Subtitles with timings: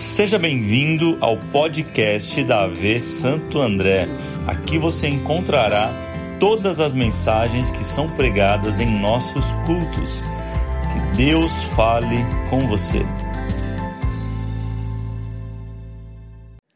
[0.00, 4.08] Seja bem-vindo ao podcast da AV Santo André.
[4.46, 5.92] Aqui você encontrará
[6.40, 10.24] todas as mensagens que são pregadas em nossos cultos.
[10.90, 12.16] Que Deus fale
[12.48, 13.00] com você.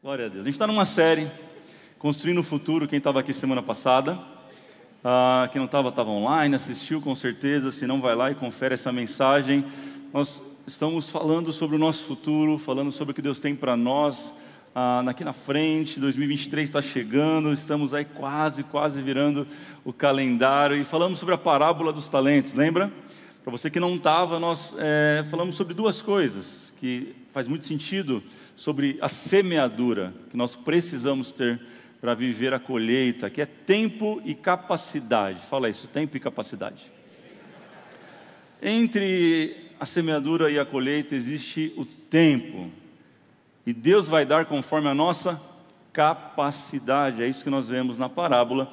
[0.03, 0.41] Glória a Deus.
[0.41, 1.27] A gente está numa série,
[1.97, 2.87] Construindo o Futuro.
[2.87, 4.19] Quem estava aqui semana passada,
[5.03, 7.71] ah, quem não estava, estava online, assistiu com certeza.
[7.71, 9.65] Se não, vai lá e confere essa mensagem.
[10.13, 14.33] Nós estamos falando sobre o nosso futuro, falando sobre o que Deus tem para nós
[14.73, 15.99] ah, aqui na frente.
[15.99, 19.47] 2023 está chegando, estamos aí quase, quase virando
[19.83, 22.91] o calendário e falamos sobre a parábola dos talentos, lembra?
[23.43, 28.23] Para você que não estava, nós é, falamos sobre duas coisas que faz muito sentido
[28.55, 31.61] sobre a semeadura que nós precisamos ter
[32.01, 35.41] para viver a colheita, que é tempo e capacidade.
[35.41, 36.91] Fala isso, tempo e capacidade.
[38.61, 42.69] Entre a semeadura e a colheita existe o tempo.
[43.65, 45.41] E Deus vai dar conforme a nossa
[45.91, 47.23] capacidade.
[47.23, 48.71] É isso que nós vemos na parábola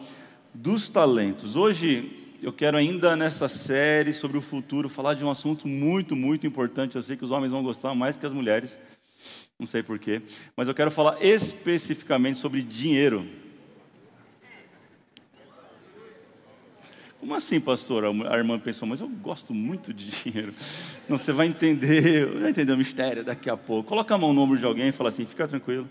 [0.53, 1.57] dos talentos.
[1.57, 6.47] Hoje eu quero ainda nessa série sobre o futuro falar de um assunto muito, muito
[6.47, 6.97] importante.
[6.97, 8.79] Eu sei que os homens vão gostar mais que as mulheres.
[9.59, 10.21] Não sei porquê,
[10.57, 13.25] mas eu quero falar especificamente sobre dinheiro.
[17.23, 18.05] Como assim, pastor?
[18.05, 20.53] A irmã pensou, mas eu gosto muito de dinheiro.
[21.09, 23.89] Não, você vai entender, vai entender o mistério daqui a pouco.
[23.91, 25.89] Coloca a mão no ombro de alguém e fala assim: fica tranquilo.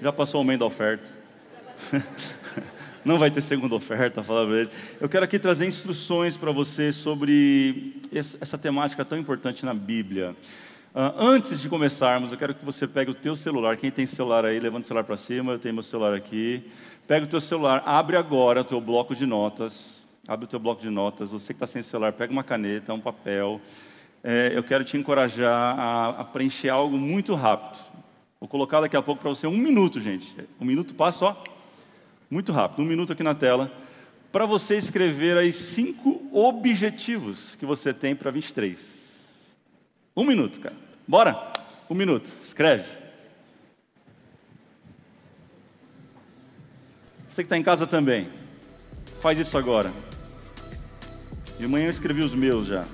[0.00, 1.06] Já passou o momento da oferta.
[3.04, 4.70] Não vai ter segunda oferta, fala para ele.
[4.98, 10.34] Eu quero aqui trazer instruções para você sobre essa temática tão importante na Bíblia.
[10.94, 13.76] Uh, antes de começarmos, eu quero que você pegue o teu celular.
[13.76, 15.52] Quem tem celular aí, levanta o celular para cima.
[15.52, 16.64] Eu tenho meu celular aqui.
[17.06, 19.97] Pega o teu celular, abre agora o teu bloco de notas.
[20.28, 21.30] Abre o teu bloco de notas.
[21.30, 23.58] Você que está sem celular, pega uma caneta, um papel.
[24.22, 27.82] É, eu quero te encorajar a, a, preencher algo muito rápido.
[28.38, 30.36] Vou colocar daqui a pouco para você um minuto, gente.
[30.60, 31.36] Um minuto passa, ó,
[32.30, 32.82] muito rápido.
[32.82, 33.72] Um minuto aqui na tela.
[34.30, 39.18] Para você escrever aí cinco objetivos que você tem para 23.
[40.14, 40.76] Um minuto, cara.
[41.06, 41.52] Bora?
[41.88, 42.30] Um minuto.
[42.42, 42.84] Escreve.
[47.30, 48.28] Você que está em casa também.
[49.22, 49.90] Faz isso agora.
[51.58, 52.84] De manhã eu escrevi os meus já.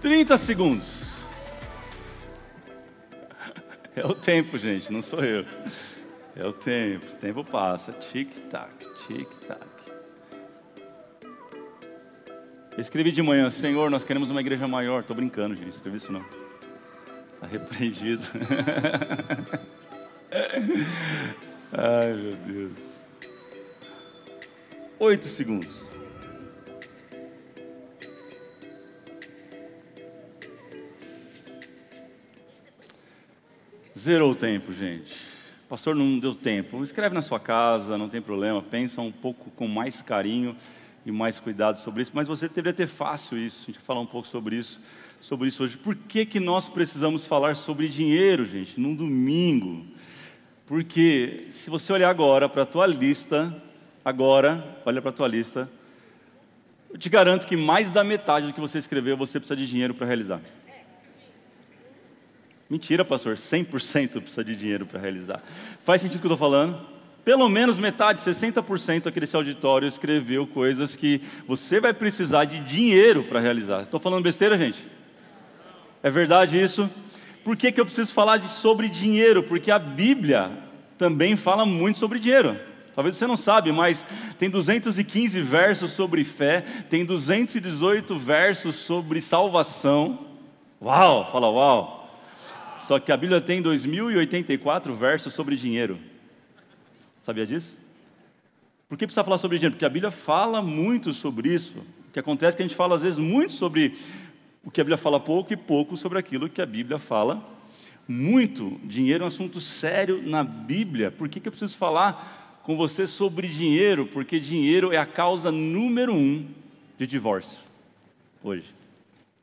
[0.00, 1.02] Trinta segundos.
[3.94, 5.44] É o tempo, gente, não sou eu.
[6.36, 7.90] É o tempo, o tempo passa.
[7.92, 9.66] Tic-tac, tic-tac.
[12.76, 15.00] Escrevi de manhã, Senhor, nós queremos uma igreja maior.
[15.00, 16.24] Estou brincando, gente, escrevi isso não.
[17.34, 18.24] Está repreendido.
[21.72, 22.78] Ai, meu Deus.
[25.00, 25.88] Oito segundos.
[33.96, 35.27] Zerou o tempo, gente.
[35.68, 36.82] Pastor, não deu tempo.
[36.82, 38.62] Escreve na sua casa, não tem problema.
[38.62, 40.56] Pensa um pouco com mais carinho
[41.04, 42.10] e mais cuidado sobre isso.
[42.14, 43.64] Mas você deveria ter fácil isso.
[43.64, 44.80] A gente vai falar um pouco sobre isso,
[45.20, 45.76] sobre isso hoje.
[45.76, 49.84] Por que, que nós precisamos falar sobre dinheiro, gente, num domingo?
[50.64, 53.54] Porque se você olhar agora para a tua lista,
[54.02, 55.70] agora, olha para a tua lista,
[56.90, 59.92] eu te garanto que mais da metade do que você escreveu você precisa de dinheiro
[59.92, 60.40] para realizar.
[62.70, 65.42] Mentira, pastor, 100% precisa de dinheiro para realizar.
[65.82, 66.78] Faz sentido o que eu estou falando?
[67.24, 73.24] Pelo menos metade, 60% aqui desse auditório escreveu coisas que você vai precisar de dinheiro
[73.24, 73.82] para realizar.
[73.82, 74.86] Estou falando besteira, gente?
[76.02, 76.90] É verdade isso?
[77.42, 79.42] Por que, que eu preciso falar de, sobre dinheiro?
[79.42, 80.50] Porque a Bíblia
[80.98, 82.58] também fala muito sobre dinheiro.
[82.94, 84.04] Talvez você não sabe, mas
[84.38, 90.18] tem 215 versos sobre fé, tem 218 versos sobre salvação.
[90.82, 91.97] Uau, fala uau.
[92.80, 95.98] Só que a Bíblia tem 2084 versos sobre dinheiro.
[97.22, 97.78] Sabia disso?
[98.88, 99.74] Por que precisa falar sobre dinheiro?
[99.74, 101.78] Porque a Bíblia fala muito sobre isso.
[102.08, 103.98] O que acontece é que a gente fala às vezes muito sobre
[104.64, 107.46] o que a Bíblia fala pouco e pouco sobre aquilo que a Bíblia fala
[108.06, 108.80] muito.
[108.84, 111.10] Dinheiro é um assunto sério na Bíblia.
[111.10, 114.06] Por que, que eu preciso falar com você sobre dinheiro?
[114.06, 116.46] Porque dinheiro é a causa número um
[116.96, 117.60] de divórcio
[118.42, 118.74] hoje.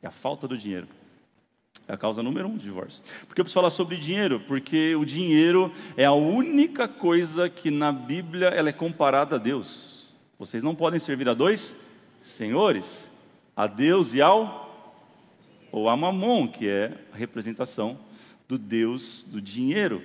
[0.01, 0.88] É a falta do dinheiro.
[1.87, 3.01] É a causa número um do divórcio.
[3.27, 4.39] Por que eu preciso falar sobre dinheiro?
[4.39, 10.09] Porque o dinheiro é a única coisa que na Bíblia ela é comparada a Deus.
[10.39, 11.75] Vocês não podem servir a dois
[12.21, 13.09] senhores,
[13.55, 14.65] a Deus e ao
[15.71, 17.99] ou a Mamon, que é a representação
[18.47, 20.01] do Deus do dinheiro.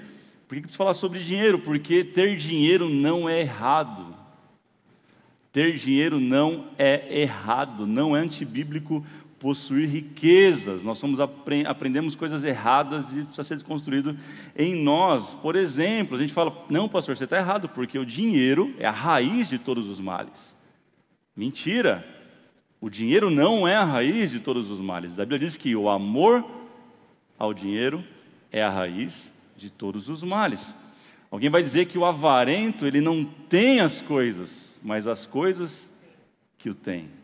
[0.46, 1.60] Por que preciso falar sobre dinheiro?
[1.60, 4.14] Porque ter dinheiro não é errado.
[5.52, 9.04] Ter dinheiro não é errado, não é antibíblico
[9.40, 10.84] possuir riquezas.
[10.84, 14.16] Nós somos aprendemos coisas erradas e precisa ser desconstruído
[14.56, 15.34] em nós.
[15.34, 18.92] Por exemplo, a gente fala: "Não, pastor, você está errado, porque o dinheiro é a
[18.92, 20.54] raiz de todos os males".
[21.34, 22.06] Mentira.
[22.80, 25.18] O dinheiro não é a raiz de todos os males.
[25.18, 26.44] A Bíblia diz que o amor
[27.38, 28.04] ao dinheiro
[28.52, 30.74] é a raiz de todos os males.
[31.30, 35.88] Alguém vai dizer que o avarento, ele não tem as coisas, mas as coisas
[36.58, 37.19] que o tem.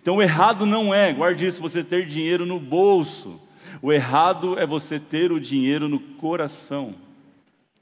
[0.00, 3.40] Então o errado não é, guarde isso, você ter dinheiro no bolso.
[3.80, 6.94] O errado é você ter o dinheiro no coração.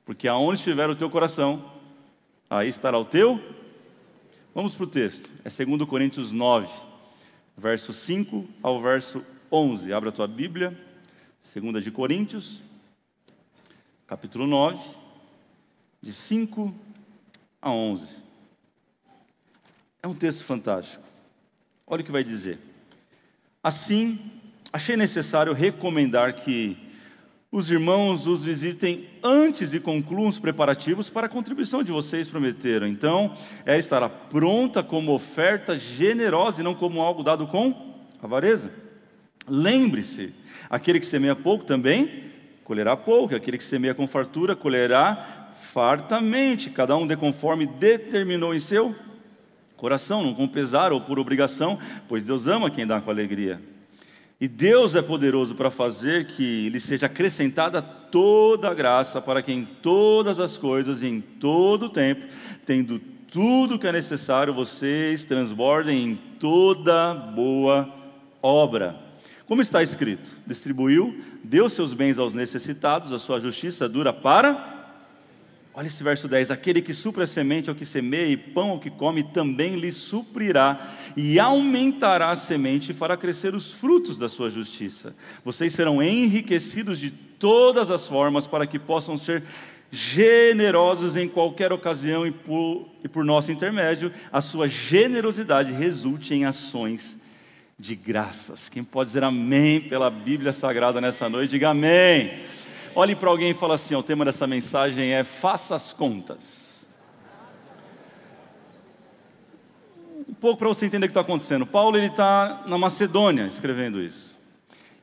[0.05, 1.73] Porque aonde estiver o teu coração,
[2.49, 3.41] aí estará o teu.
[4.55, 5.29] Vamos para o texto.
[5.45, 6.69] É 2 Coríntios 9,
[7.57, 9.93] verso 5 ao verso 11.
[9.93, 10.77] Abra a tua Bíblia.
[11.55, 12.61] 2 de Coríntios,
[14.07, 14.79] capítulo 9,
[16.03, 16.75] de 5
[17.63, 18.19] a 11.
[20.03, 21.06] É um texto fantástico.
[21.89, 22.59] Olha o que vai dizer.
[23.63, 24.19] Assim,
[24.73, 26.77] achei necessário recomendar que
[27.51, 32.89] os irmãos os visitem antes e concluam os preparativos para a contribuição de vocês prometeram.
[32.89, 38.69] Então, é estará pronta como oferta generosa e não como algo dado com avareza.
[39.47, 40.35] Lembre-se,
[40.69, 42.25] aquele que semeia pouco também
[42.65, 48.59] colherá pouco, aquele que semeia com fartura colherá fartamente, cada um de conforme determinou em
[48.59, 48.93] seu
[49.77, 51.79] coração, não com pesar ou por obrigação,
[52.09, 53.61] pois Deus ama quem dá com alegria.
[54.39, 59.53] E Deus é poderoso para fazer que lhe seja acrescentada toda a graça, para que
[59.53, 62.27] em todas as coisas e em todo o tempo,
[62.65, 62.99] tendo
[63.31, 67.89] tudo que é necessário, vocês transbordem em toda boa
[68.43, 68.97] obra.
[69.47, 74.76] Como está escrito: distribuiu, deu seus bens aos necessitados, a sua justiça dura para
[75.79, 78.81] Olha esse verso 10: Aquele que supra a semente ao que semeia e pão ao
[78.81, 84.27] que come, também lhe suprirá e aumentará a semente e fará crescer os frutos da
[84.27, 85.15] sua justiça.
[85.45, 89.43] Vocês serão enriquecidos de todas as formas para que possam ser
[89.91, 96.47] generosos em qualquer ocasião e por, e por nosso intermédio, a sua generosidade resulte em
[96.47, 97.19] ações
[97.79, 98.71] de graças.
[98.71, 102.41] Quem pode dizer amém pela Bíblia Sagrada nessa noite, diga amém.
[102.99, 106.89] Olhe para alguém e fala assim: o tema dessa mensagem é Faça as contas.
[110.27, 111.67] Um pouco para você entender o que está acontecendo.
[111.67, 114.35] Paulo ele está na Macedônia escrevendo isso.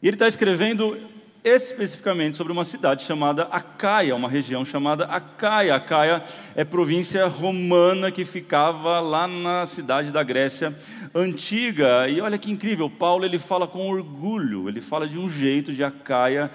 [0.01, 0.97] E ele está escrevendo
[1.43, 5.75] especificamente sobre uma cidade chamada Acaia, uma região chamada Acaia.
[5.75, 6.23] Acaia
[6.55, 10.75] é província romana que ficava lá na cidade da Grécia
[11.13, 12.09] antiga.
[12.09, 15.83] E olha que incrível, Paulo ele fala com orgulho, ele fala de um jeito de
[15.83, 16.49] Acaia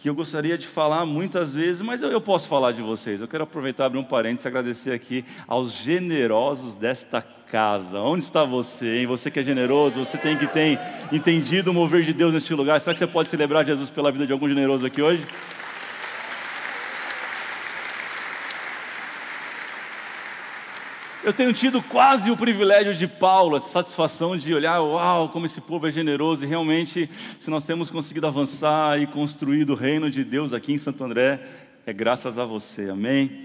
[0.00, 3.20] que eu gostaria de falar muitas vezes, mas eu, eu posso falar de vocês.
[3.20, 8.00] Eu quero aproveitar abrir um parênteses e agradecer aqui aos generosos desta casa.
[8.00, 9.06] Onde está você, hein?
[9.06, 10.80] Você que é generoso, você tem que ter
[11.12, 12.80] entendido o mover de Deus neste lugar.
[12.80, 15.22] Será que você pode celebrar Jesus pela vida de algum generoso aqui hoje?
[21.30, 25.60] Eu tenho tido quase o privilégio de Paulo, a satisfação de olhar, uau, como esse
[25.60, 27.08] povo é generoso, e realmente,
[27.38, 31.40] se nós temos conseguido avançar e construir o reino de Deus aqui em Santo André,
[31.86, 33.44] é graças a você, amém?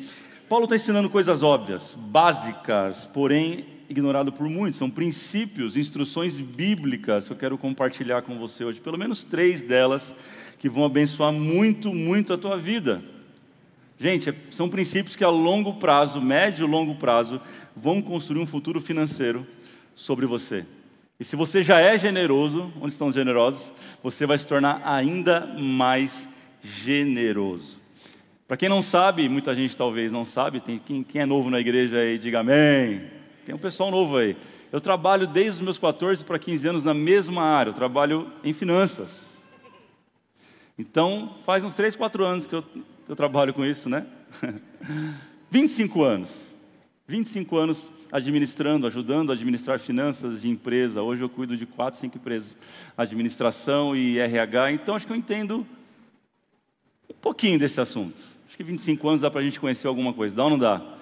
[0.49, 7.33] Paulo está ensinando coisas óbvias, básicas, porém ignorado por muitos, são princípios, instruções bíblicas que
[7.33, 10.11] eu quero compartilhar com você hoje, pelo menos três delas
[10.57, 13.03] que vão abençoar muito, muito a tua vida.
[13.97, 17.39] Gente, são princípios que a longo prazo, médio e longo prazo,
[17.75, 19.47] vão construir um futuro financeiro
[19.95, 20.65] sobre você.
[21.17, 23.71] E se você já é generoso, onde estão os generosos?
[24.03, 26.27] Você vai se tornar ainda mais
[26.61, 27.79] generoso.
[28.45, 31.59] Para quem não sabe, muita gente talvez não sabe, tem quem, quem é novo na
[31.59, 33.09] igreja aí, diga amém.
[33.45, 34.35] Tem um pessoal novo aí.
[34.71, 38.51] Eu trabalho desde os meus 14 para 15 anos na mesma área, eu trabalho em
[38.51, 39.41] finanças.
[40.77, 42.63] Então, faz uns 3, 4 anos que eu
[43.07, 44.05] eu trabalho com isso, né?
[45.51, 46.55] 25 anos.
[47.07, 51.01] 25 anos administrando, ajudando a administrar finanças de empresa.
[51.01, 52.57] Hoje eu cuido de quatro, cinco empresas,
[52.97, 54.71] administração e RH.
[54.71, 55.65] Então acho que eu entendo
[57.09, 58.21] um pouquinho desse assunto.
[58.47, 60.35] Acho que 25 anos dá para a gente conhecer alguma coisa.
[60.35, 60.94] Dá ou não dá?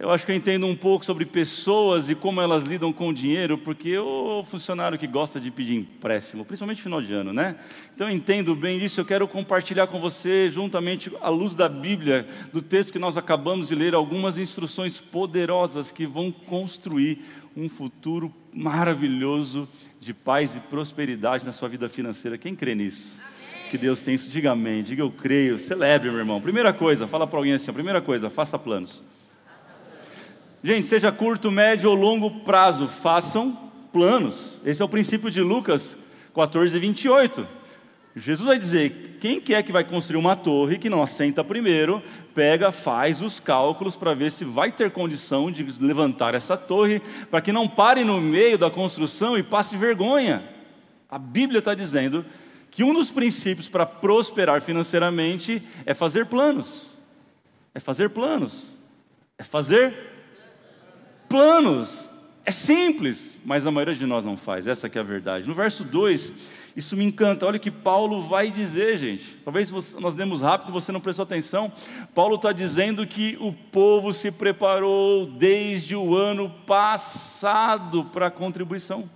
[0.00, 3.12] Eu acho que eu entendo um pouco sobre pessoas e como elas lidam com o
[3.12, 7.56] dinheiro, porque o funcionário que gosta de pedir empréstimo, principalmente no final de ano, né?
[7.94, 12.26] Então eu entendo bem isso, eu quero compartilhar com você, juntamente à luz da Bíblia,
[12.50, 17.18] do texto que nós acabamos de ler, algumas instruções poderosas que vão construir
[17.54, 19.68] um futuro maravilhoso
[20.00, 22.38] de paz e prosperidade na sua vida financeira.
[22.38, 23.20] Quem crê nisso?
[23.20, 23.70] Amém.
[23.70, 24.30] Que Deus tem isso.
[24.30, 25.58] Diga amém, diga eu creio.
[25.58, 26.40] Celebre, meu irmão.
[26.40, 29.02] Primeira coisa, fala para alguém assim: primeira coisa, faça planos.
[30.62, 33.58] Gente, seja curto, médio ou longo prazo, façam
[33.90, 34.58] planos.
[34.62, 35.96] Esse é o princípio de Lucas
[36.34, 37.48] 14, 28.
[38.14, 42.02] Jesus vai dizer: quem que é que vai construir uma torre que não assenta primeiro,
[42.34, 47.00] pega, faz os cálculos para ver se vai ter condição de levantar essa torre,
[47.30, 50.44] para que não pare no meio da construção e passe vergonha.
[51.08, 52.22] A Bíblia está dizendo
[52.70, 56.90] que um dos princípios para prosperar financeiramente é fazer planos.
[57.74, 58.68] É fazer planos.
[59.38, 60.09] É fazer
[61.30, 62.10] planos.
[62.44, 65.46] É simples, mas a maioria de nós não faz, essa é a verdade.
[65.46, 66.32] No verso 2,
[66.74, 67.46] isso me encanta.
[67.46, 69.36] Olha o que Paulo vai dizer, gente.
[69.44, 71.72] Talvez nós demos rápido, você não prestou atenção.
[72.14, 79.08] Paulo está dizendo que o povo se preparou desde o ano passado para a contribuição.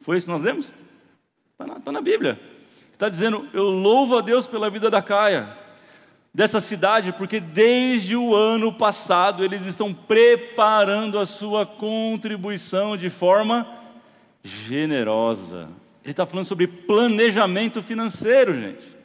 [0.00, 0.72] Foi isso que nós lemos?
[1.52, 2.38] Está na, tá na Bíblia.
[2.92, 5.56] Está dizendo: Eu louvo a Deus pela vida da Caia,
[6.32, 13.66] dessa cidade, porque desde o ano passado eles estão preparando a sua contribuição de forma
[14.42, 15.68] generosa.
[16.04, 18.97] Ele está falando sobre planejamento financeiro, gente.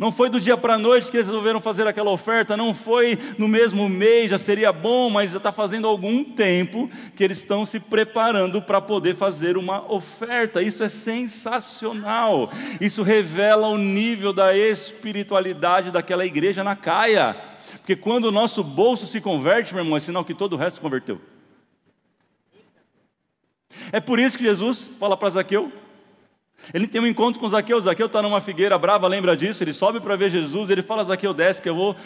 [0.00, 3.18] Não foi do dia para a noite que eles resolveram fazer aquela oferta, não foi
[3.36, 7.66] no mesmo mês, já seria bom, mas já está fazendo algum tempo que eles estão
[7.66, 10.62] se preparando para poder fazer uma oferta.
[10.62, 12.50] Isso é sensacional.
[12.80, 17.36] Isso revela o nível da espiritualidade daquela igreja na caia.
[17.76, 20.80] Porque quando o nosso bolso se converte, meu irmão, é sinal que todo o resto
[20.80, 21.20] converteu.
[23.92, 25.70] É por isso que Jesus fala para Zaqueu:
[26.72, 29.62] ele tem um encontro com Zaqueu, Zaqueu está numa figueira brava, lembra disso?
[29.62, 31.96] Ele sobe para ver Jesus, ele fala: Zaqueu, desce que eu vou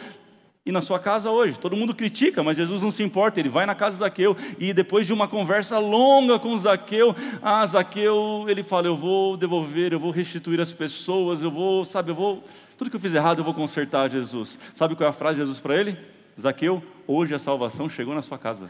[0.65, 1.59] ir na sua casa hoje.
[1.59, 4.37] Todo mundo critica, mas Jesus não se importa, ele vai na casa de Zaqueu.
[4.59, 9.93] E depois de uma conversa longa com Zaqueu, ah, Zaqueu, ele fala: Eu vou devolver,
[9.93, 12.43] eu vou restituir as pessoas, eu vou, sabe, eu vou.
[12.79, 14.59] Tudo que eu fiz errado eu vou consertar, Jesus.
[14.75, 15.97] Sabe qual é a frase de Jesus para ele?
[16.41, 18.69] Zaqueu, hoje a salvação chegou na sua casa.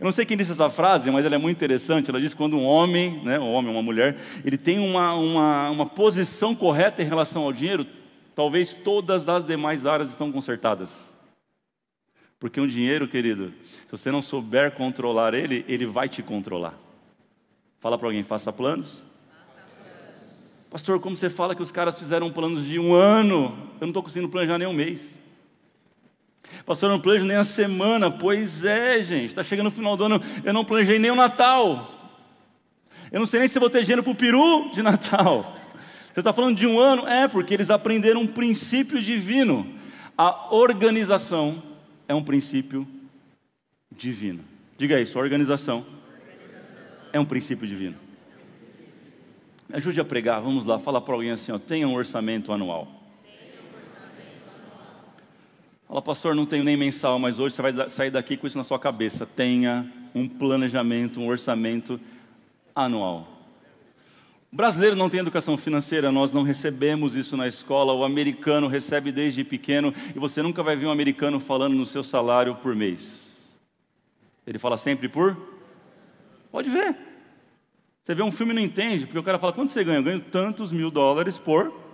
[0.00, 2.08] Eu não sei quem disse essa frase, mas ela é muito interessante.
[2.08, 5.70] Ela diz que quando um homem, né, um homem, uma mulher, ele tem uma, uma,
[5.70, 7.84] uma posição correta em relação ao dinheiro,
[8.34, 11.12] talvez todas as demais áreas estão consertadas.
[12.38, 13.52] Porque um dinheiro, querido,
[13.86, 16.78] se você não souber controlar ele, ele vai te controlar.
[17.80, 19.02] Fala para alguém, faça planos.
[20.70, 23.56] Pastor, como você fala que os caras fizeram planos de um ano?
[23.80, 25.18] Eu não estou conseguindo planejar nem um mês.
[26.64, 28.10] Pastor, eu não planejo nem a semana.
[28.10, 31.94] Pois é, gente, está chegando o final do ano, eu não planejei nem o Natal.
[33.10, 35.56] Eu não sei nem se vou ter dinheiro para o peru de Natal.
[36.12, 37.06] Você está falando de um ano?
[37.06, 39.74] É, porque eles aprenderam um princípio divino.
[40.16, 41.62] A organização
[42.08, 42.86] é um princípio
[43.90, 44.40] divino.
[44.76, 47.08] Diga isso, a organização, organização.
[47.12, 47.96] é um princípio divino.
[49.68, 52.97] Me ajude a pregar, vamos lá, fala para alguém assim, ó, tenha um orçamento anual.
[55.88, 58.64] Fala, pastor, não tenho nem mensal, mas hoje você vai sair daqui com isso na
[58.64, 59.24] sua cabeça.
[59.24, 61.98] Tenha um planejamento, um orçamento
[62.74, 63.26] anual.
[64.52, 67.94] O brasileiro não tem educação financeira, nós não recebemos isso na escola.
[67.94, 72.04] O americano recebe desde pequeno e você nunca vai ver um americano falando no seu
[72.04, 73.48] salário por mês.
[74.46, 75.38] Ele fala sempre por?
[76.52, 76.96] Pode ver.
[78.04, 79.98] Você vê um filme e não entende, porque o cara fala: quanto você ganha?
[79.98, 81.87] Eu ganho tantos mil dólares por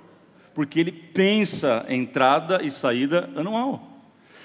[0.54, 3.90] porque ele pensa entrada e saída anual.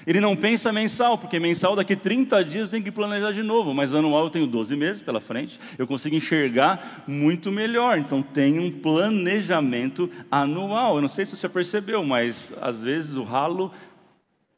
[0.08, 3.94] Ele não pensa mensal, porque mensal daqui 30 dias tem que planejar de novo, mas
[3.94, 8.00] anual eu tenho 12 meses pela frente, eu consigo enxergar muito melhor.
[8.00, 10.96] Então tem um planejamento anual.
[10.96, 13.72] Eu não sei se você percebeu, mas às vezes o ralo,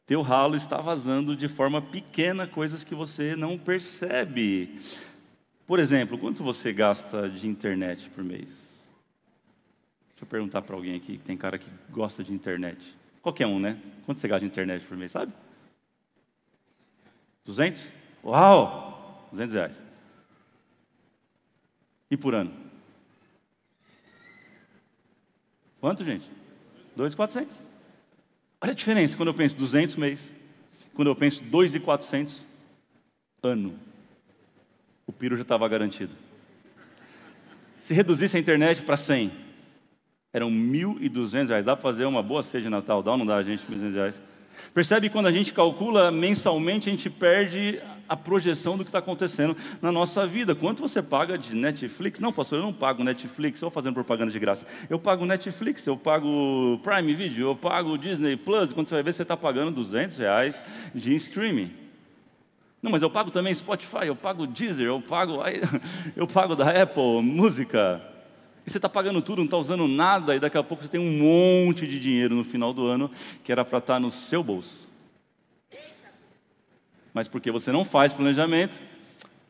[0.06, 4.80] teu ralo está vazando de forma pequena, coisas que você não percebe.
[5.66, 8.71] Por exemplo, quanto você gasta de internet por mês?
[10.22, 12.96] Deixa eu perguntar para alguém aqui, que tem cara que gosta de internet.
[13.20, 13.76] Qualquer um, né?
[14.06, 15.32] Quanto você gasta de internet por mês, sabe?
[17.44, 17.82] 200?
[18.22, 19.28] Uau!
[19.32, 19.80] 200 reais.
[22.08, 22.52] E por ano?
[25.80, 26.30] Quanto, gente?
[26.94, 27.64] 2,400.
[28.60, 30.30] Olha a diferença quando eu penso 200 mês,
[30.94, 32.44] quando eu penso 2,400
[33.42, 33.76] ano.
[35.04, 36.14] O piro já estava garantido.
[37.80, 39.51] Se reduzisse a internet para 100,
[40.32, 41.64] eram 1.200 reais.
[41.64, 43.02] Dá para fazer uma boa ceia de Natal?
[43.02, 43.64] Dá ou não dá, gente?
[43.66, 44.22] 1.200 reais.
[44.72, 49.56] Percebe quando a gente calcula mensalmente, a gente perde a projeção do que está acontecendo
[49.80, 50.54] na nossa vida.
[50.54, 52.20] Quanto você paga de Netflix?
[52.20, 54.66] Não, pastor, eu não pago Netflix, eu vou fazendo propaganda de graça.
[54.88, 58.72] Eu pago Netflix, eu pago Prime Video, eu pago Disney Plus.
[58.72, 60.62] Quando você vai ver, você está pagando 200 reais
[60.94, 61.72] de streaming.
[62.82, 65.40] Não, mas eu pago também Spotify, eu pago Deezer, eu pago,
[66.16, 68.11] eu pago da Apple, música.
[68.66, 71.00] E você está pagando tudo, não está usando nada, e daqui a pouco você tem
[71.00, 73.10] um monte de dinheiro no final do ano
[73.42, 74.88] que era para estar tá no seu bolso.
[77.12, 78.80] Mas porque você não faz planejamento,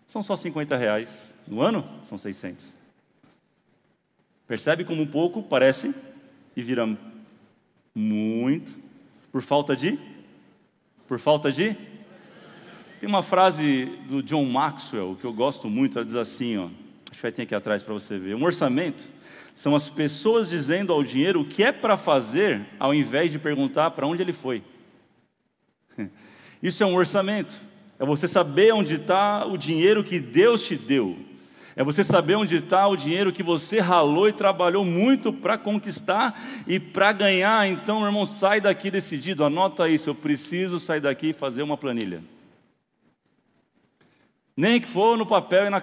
[0.07, 1.33] são só 50 reais.
[1.47, 2.75] No ano, são 600.
[4.47, 5.95] Percebe como um pouco parece
[6.57, 6.87] e vira
[7.95, 8.77] muito
[9.31, 9.99] por falta de?
[11.07, 11.77] Por falta de?
[13.01, 16.69] Tem uma frase do John Maxwell que eu gosto muito, ela diz assim, ó,
[17.27, 18.35] acho ter aqui atrás para você ver.
[18.35, 19.09] Um orçamento
[19.55, 23.91] são as pessoas dizendo ao dinheiro o que é para fazer, ao invés de perguntar
[23.93, 24.63] para onde ele foi.
[26.63, 27.55] Isso é um orçamento.
[27.99, 31.17] É você saber onde está o dinheiro que Deus te deu.
[31.75, 36.39] É você saber onde está o dinheiro que você ralou e trabalhou muito para conquistar
[36.67, 37.67] e para ganhar.
[37.67, 40.11] Então, meu irmão, sai daqui decidido, anota isso.
[40.11, 42.23] Eu preciso sair daqui e fazer uma planilha.
[44.57, 45.83] Nem que for no papel e na.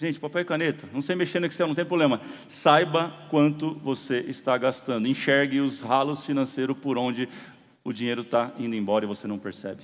[0.00, 2.22] Gente, papel e caneta, não sei mexer no Excel, não tem problema.
[2.48, 5.06] Saiba quanto você está gastando.
[5.06, 7.28] Enxergue os ralos financeiros por onde
[7.84, 9.82] o dinheiro está indo embora e você não percebe.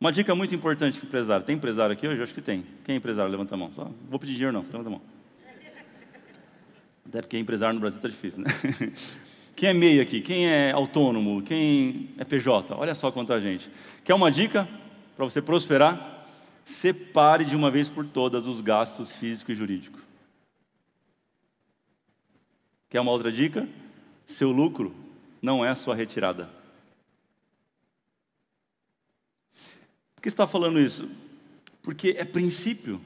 [0.00, 1.44] Uma dica muito importante para empresário.
[1.44, 2.22] Tem empresário aqui hoje?
[2.22, 2.64] Acho que tem.
[2.82, 3.30] Quem é empresário?
[3.30, 3.72] Levanta a mão.
[3.74, 5.02] Só, vou pedir dinheiro não, levanta a mão.
[7.06, 8.48] Até porque empresário no Brasil está difícil, né?
[9.54, 10.22] Quem é MEI aqui?
[10.22, 11.42] Quem é autônomo?
[11.42, 12.74] Quem é PJ?
[12.74, 13.70] Olha só quanta gente.
[14.02, 14.66] Quer uma dica
[15.14, 16.19] para você prosperar?
[16.70, 19.98] Separe de uma vez por todas os gastos físico e jurídico.
[22.88, 23.68] Quer uma outra dica?
[24.24, 24.94] Seu lucro
[25.42, 26.48] não é a sua retirada.
[30.14, 31.10] Por que está falando isso?
[31.82, 33.00] Porque é princípio.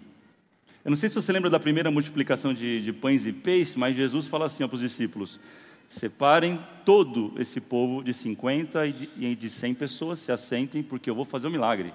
[0.85, 3.97] Eu não sei se você lembra da primeira multiplicação de, de pães e peixes, mas
[3.97, 5.40] Jesus fala assim para os discípulos:
[5.88, 11.09] separem todo esse povo de 50 e de, e de 100 pessoas, se assentem, porque
[11.09, 11.94] eu vou fazer um milagre.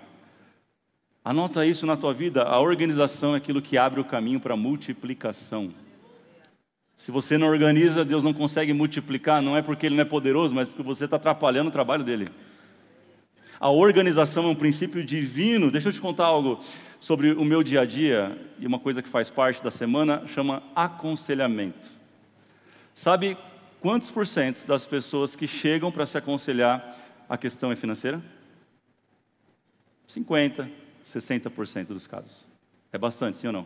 [1.29, 4.57] Anota isso na tua vida: a organização é aquilo que abre o caminho para a
[4.57, 5.71] multiplicação.
[6.97, 10.55] Se você não organiza, Deus não consegue multiplicar, não é porque Ele não é poderoso,
[10.55, 12.29] mas porque você está atrapalhando o trabalho dele.
[13.59, 15.69] A organização é um princípio divino.
[15.69, 16.63] Deixa eu te contar algo
[16.99, 20.63] sobre o meu dia a dia e uma coisa que faz parte da semana chama
[20.75, 21.89] aconselhamento.
[22.91, 23.37] Sabe
[23.79, 26.97] quantos por cento das pessoas que chegam para se aconselhar
[27.29, 28.19] a questão é financeira?
[30.07, 32.45] 50, 60% dos casos.
[32.91, 33.65] É bastante, sim ou não?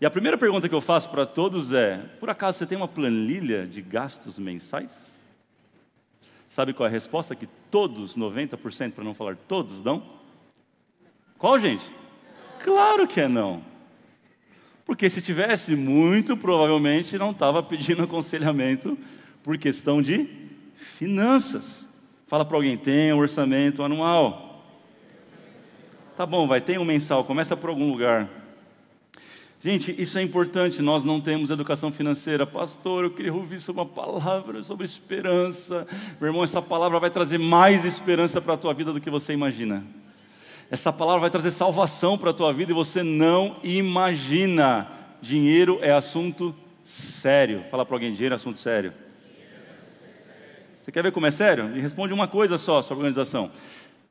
[0.00, 2.88] E a primeira pergunta que eu faço para todos é: por acaso você tem uma
[2.88, 5.20] planilha de gastos mensais?
[6.48, 10.02] Sabe qual é a resposta que todos, 90%, para não falar todos, dão?
[11.38, 11.84] Qual, gente?
[12.64, 13.62] Claro que é não.
[14.84, 18.98] Porque se tivesse, muito provavelmente não estava pedindo aconselhamento
[19.42, 20.28] por questão de
[20.74, 21.86] finanças.
[22.26, 24.49] Fala para alguém, tem um orçamento anual.
[26.20, 28.28] Tá bom, vai, tem um mensal, começa por algum lugar.
[29.58, 32.46] Gente, isso é importante, nós não temos educação financeira.
[32.46, 35.86] Pastor, eu queria ouvir uma palavra sobre esperança.
[36.20, 39.32] Meu irmão, essa palavra vai trazer mais esperança para a tua vida do que você
[39.32, 39.82] imagina.
[40.70, 44.88] Essa palavra vai trazer salvação para a tua vida e você não imagina.
[45.22, 46.54] Dinheiro é assunto
[46.84, 47.64] sério.
[47.70, 48.92] Fala para alguém, dinheiro é assunto sério.
[50.82, 51.64] Você quer ver como é sério?
[51.64, 53.50] Me responde uma coisa só sobre organização.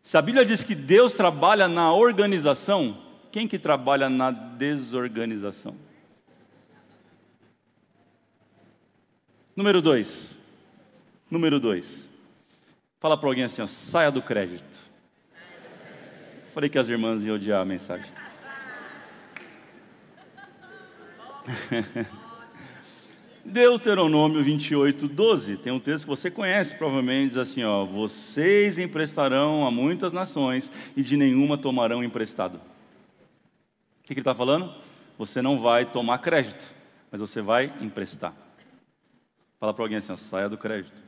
[0.02, 2.98] Se a Bíblia diz que Deus trabalha na organização,
[3.32, 5.76] quem que trabalha na desorganização?
[9.56, 10.38] Número dois.
[11.30, 12.10] Número dois.
[13.00, 14.90] Fala para alguém assim, ó, saia do crédito.
[16.54, 18.12] Falei que as irmãs iam odiar a mensagem.
[23.45, 29.65] Deuteronômio 28, 12, tem um texto que você conhece, provavelmente diz assim: ó, vocês emprestarão
[29.65, 32.60] a muitas nações e de nenhuma tomarão emprestado
[34.10, 34.73] que, que ele está falando?
[35.19, 36.65] Você não vai tomar crédito,
[37.12, 38.34] mas você vai emprestar.
[39.60, 40.99] Fala para alguém assim, ó, saia do crédito.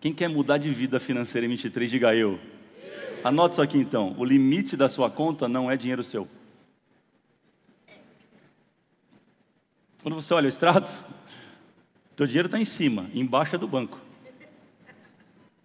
[0.00, 2.38] Quem quer mudar de vida financeira em 23, diga eu.
[3.24, 4.14] Anote isso aqui então.
[4.16, 6.28] O limite da sua conta não é dinheiro seu.
[10.02, 10.90] Quando você olha o extrato,
[12.16, 14.00] teu dinheiro está em cima, embaixo é do banco.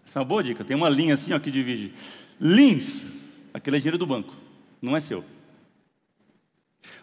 [0.06, 0.64] Essa é uma boa dica.
[0.64, 1.94] Tem uma linha assim ó, que divide.
[2.40, 4.48] Lins, aquele é dinheiro do banco
[4.82, 5.24] não é seu.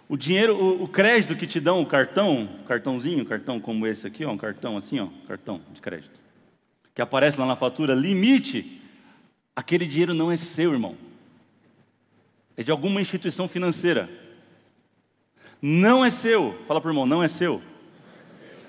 [0.09, 4.25] O dinheiro, o, o crédito que te dão, o cartão, cartãozinho, cartão como esse aqui,
[4.25, 6.19] ó, um cartão assim, ó, cartão de crédito,
[6.95, 8.81] que aparece lá na fatura, limite,
[9.57, 10.97] aquele dinheiro não é seu, irmão.
[12.57, 14.09] É de alguma instituição financeira.
[15.67, 16.53] Não é seu.
[16.69, 17.63] Fala para o irmão, não é seu.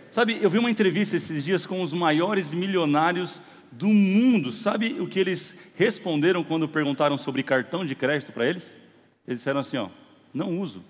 [0.09, 4.49] Sabe, eu vi uma entrevista esses dias com os maiores milionários do mundo.
[4.49, 8.77] Sabe o que eles responderam quando perguntaram sobre cartão de crédito para eles?
[9.27, 9.89] Eles disseram assim: ó,
[10.33, 10.85] não uso.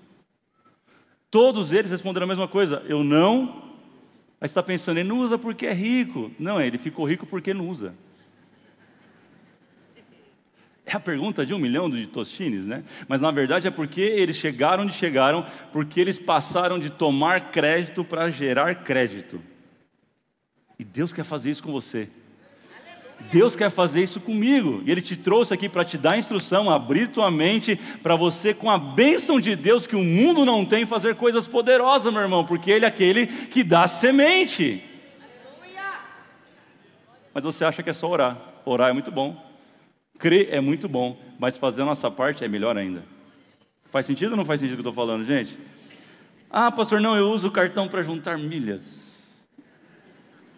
[1.32, 3.64] Todos eles responderam a mesma coisa: eu não.
[4.40, 6.30] Aí está pensando, ele não usa porque é rico.
[6.38, 7.96] Não, ele ficou rico porque não usa.
[10.96, 12.82] É a pergunta de um milhão de tostines, né?
[13.06, 18.02] Mas na verdade é porque eles chegaram onde chegaram, porque eles passaram de tomar crédito
[18.02, 19.42] para gerar crédito.
[20.80, 22.08] E Deus quer fazer isso com você.
[23.30, 24.84] Deus quer fazer isso comigo.
[24.86, 28.72] E Ele te trouxe aqui para te dar instrução, abrir tua mente para você, com
[28.72, 32.72] a bênção de Deus que o mundo não tem, fazer coisas poderosas, meu irmão, porque
[32.72, 34.82] Ele é aquele que dá semente.
[37.34, 38.38] Mas você acha que é só orar.
[38.64, 39.45] Orar é muito bom.
[40.18, 41.18] Crer é muito bom.
[41.40, 43.04] Mas fazer a nossa parte é melhor ainda.
[43.90, 45.58] Faz sentido ou não faz sentido o que eu estou falando, gente?
[46.50, 49.06] Ah, pastor, não, eu uso o cartão para juntar milhas.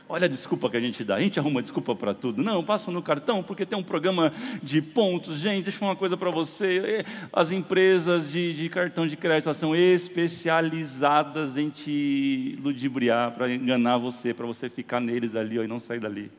[0.09, 1.15] Olha a desculpa que a gente dá.
[1.15, 2.41] A gente arruma desculpa para tudo.
[2.41, 4.31] Não, eu passo no cartão porque tem um programa
[4.63, 5.39] de pontos.
[5.39, 7.03] Gente, deixa eu falar uma coisa para você.
[7.33, 14.33] As empresas de, de, cartão de crédito são especializadas em te ludibriar, para enganar você,
[14.33, 16.31] para você ficar neles ali ó, e não sair dali.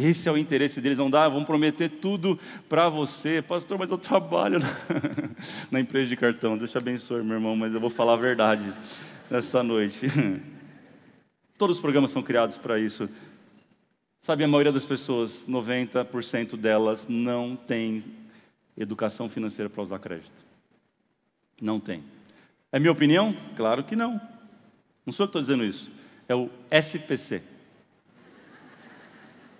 [0.00, 0.96] Esse é o interesse deles.
[0.96, 3.42] Vão dar, vão prometer tudo para você.
[3.42, 4.68] Pastor, mas eu trabalho na,
[5.72, 6.56] na empresa de cartão.
[6.56, 8.72] Deus te abençoe, meu irmão, mas eu vou falar a verdade
[9.28, 10.06] nessa noite.
[11.58, 13.08] Todos os programas são criados para isso.
[14.22, 18.04] Sabe, a maioria das pessoas, 90% delas, não tem
[18.76, 20.30] educação financeira para usar crédito.
[21.60, 22.04] Não tem.
[22.70, 23.36] É minha opinião?
[23.56, 24.20] Claro que não.
[25.04, 25.90] Não sou eu que estou dizendo isso.
[26.28, 27.42] É o SPC.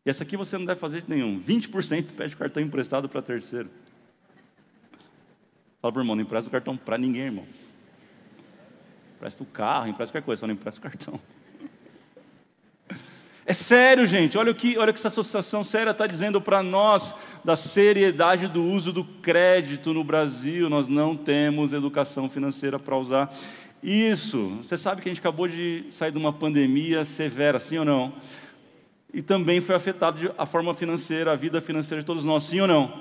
[0.04, 1.42] E essa aqui você não deve fazer nenhum.
[1.42, 3.68] 20% pede cartão emprestado para terceiro.
[5.82, 7.46] Fala para o irmão, não empresta o cartão para ninguém, irmão.
[9.16, 11.20] Empresta o carro, empresta qualquer coisa, só não empresta o cartão.
[13.46, 14.36] É sério, gente.
[14.36, 18.48] Olha o que, olha o que essa associação séria está dizendo para nós da seriedade
[18.48, 20.68] do uso do crédito no Brasil.
[20.68, 23.32] Nós não temos educação financeira para usar
[23.82, 24.58] isso.
[24.62, 28.12] Você sabe que a gente acabou de sair de uma pandemia severa, sim ou não?
[29.16, 32.66] e também foi afetado a forma financeira, a vida financeira de todos nós, sim ou
[32.66, 32.92] não?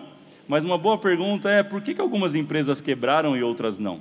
[0.47, 3.99] Mas uma boa pergunta é: por que, que algumas empresas quebraram e outras não?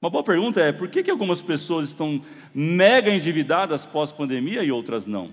[0.00, 2.22] Uma boa pergunta é: por que, que algumas pessoas estão
[2.54, 5.30] mega endividadas pós-pandemia e outras não?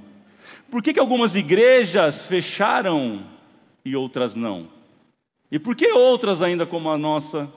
[0.70, 3.26] Por que, que algumas igrejas fecharam
[3.86, 4.70] e outras não?
[5.50, 7.52] E por que outras, ainda como a nossa?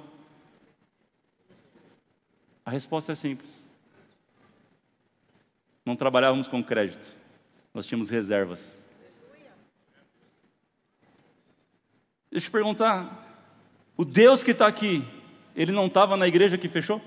[2.65, 3.65] A resposta é simples.
[5.85, 7.17] Não trabalhávamos com crédito,
[7.75, 8.61] nós tínhamos reservas.
[12.31, 13.27] Deixa eu te perguntar:
[13.97, 15.05] o Deus que está aqui,
[15.55, 17.01] ele não estava na igreja que fechou?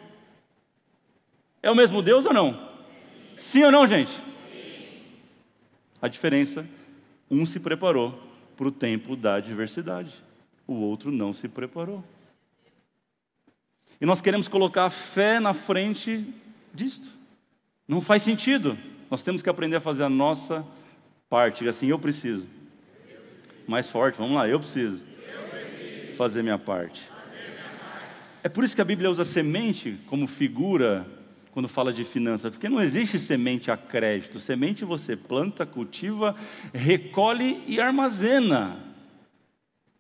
[1.62, 2.54] É o mesmo Deus ou não?
[3.36, 4.12] Sim, Sim ou não, gente?
[4.12, 5.02] Sim.
[6.02, 6.66] A diferença:
[7.30, 8.20] um se preparou
[8.58, 10.14] para o tempo da adversidade,
[10.68, 12.04] o outro não se preparou.
[14.00, 16.28] E nós queremos colocar a fé na frente
[16.74, 17.10] disto.
[17.88, 18.78] Não faz sentido.
[19.10, 20.66] Nós temos que aprender a fazer a nossa
[21.30, 21.68] parte.
[21.68, 22.46] Assim, eu preciso.
[23.66, 25.04] Mais forte, vamos lá, eu preciso.
[26.18, 27.13] Fazer minha parte.
[28.44, 31.08] É por isso que a Bíblia usa semente como figura
[31.52, 34.38] quando fala de finanças, porque não existe semente a crédito.
[34.40, 36.36] Semente você planta, cultiva,
[36.74, 38.80] recolhe e armazena.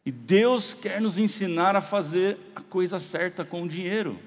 [0.06, 4.20] E Deus quer nos ensinar a fazer a coisa certa com o dinheiro.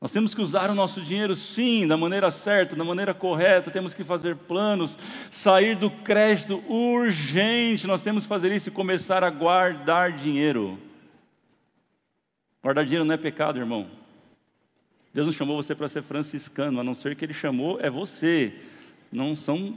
[0.00, 3.94] Nós temos que usar o nosso dinheiro, sim, da maneira certa, da maneira correta, temos
[3.94, 4.98] que fazer planos,
[5.30, 10.78] sair do crédito urgente, nós temos que fazer isso e começar a guardar dinheiro.
[12.62, 13.88] Guardar dinheiro não é pecado, irmão.
[15.12, 18.54] Deus não chamou você para ser franciscano, a não ser que Ele chamou é você,
[19.10, 19.76] não são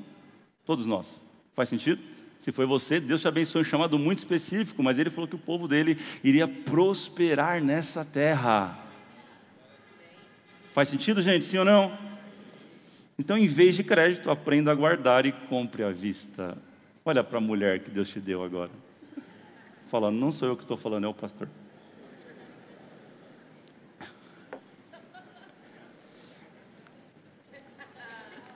[0.66, 1.22] todos nós.
[1.56, 2.02] Faz sentido?
[2.38, 5.36] Se foi você, Deus te abençoou em um chamado muito específico, mas Ele falou que
[5.36, 8.78] o povo dele iria prosperar nessa terra.
[10.72, 11.46] Faz sentido, gente?
[11.46, 11.98] Sim ou não?
[13.18, 16.58] Então, em vez de crédito, aprenda a guardar e compre à vista.
[17.06, 18.72] Olha para a mulher que Deus te deu agora.
[19.90, 21.48] Falando, não sou eu que estou falando, é o pastor.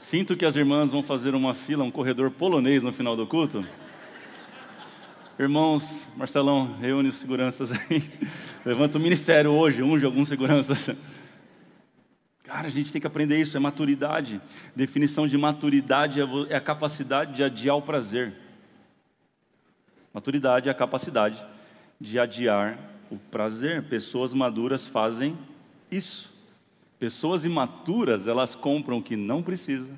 [0.10, 3.68] Sinto que as irmãs vão fazer uma fila, um corredor polonês no final do culto.
[5.38, 8.02] Irmãos, Marcelão, reúne os seguranças aí.
[8.64, 10.92] Levanta o ministério hoje, unge alguns seguranças.
[12.42, 14.40] Cara, a gente tem que aprender isso, é maturidade.
[14.74, 18.34] Definição de maturidade é a capacidade de adiar o prazer.
[20.14, 21.46] Maturidade é a capacidade
[22.00, 22.80] de adiar
[23.12, 23.84] o prazer.
[23.84, 25.38] Pessoas maduras fazem
[25.92, 26.37] isso.
[27.00, 29.94] Pessoas imaturas, elas compram o que não precisa,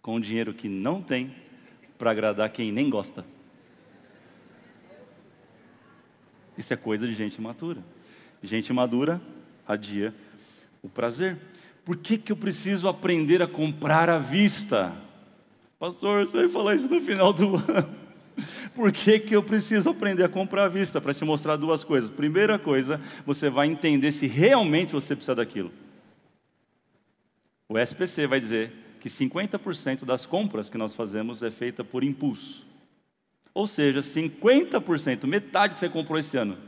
[0.00, 1.34] com o dinheiro que não tem,
[1.98, 3.24] para agradar quem nem gosta.
[6.56, 7.82] Isso é coisa de gente matura.
[8.42, 9.20] Gente madura
[9.66, 10.14] adia
[10.82, 11.38] o prazer.
[11.84, 14.94] Por que, que eu preciso aprender a comprar à vista?
[15.78, 18.04] Pastor, você vai falar isso no final do ano.
[18.74, 21.00] Por que, que eu preciso aprender a comprar à vista?
[21.00, 22.10] Para te mostrar duas coisas.
[22.10, 25.70] Primeira coisa, você vai entender se realmente você precisa daquilo.
[27.68, 32.66] O SPC vai dizer que 50% das compras que nós fazemos é feita por impulso.
[33.52, 36.58] Ou seja, 50%, metade que você comprou esse ano,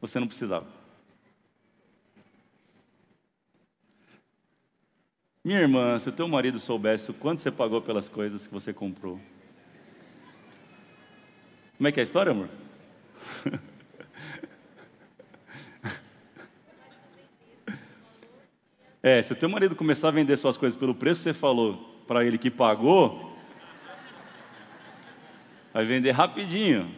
[0.00, 0.66] você não precisava.
[5.44, 8.72] Minha irmã, se o teu marido soubesse o quanto você pagou pelas coisas que você
[8.72, 9.18] comprou.
[11.76, 12.48] Como é que é a história, amor?
[19.02, 22.02] É, se o teu marido começar a vender suas coisas pelo preço que você falou
[22.06, 23.36] para ele que pagou,
[25.74, 26.88] vai vender rapidinho.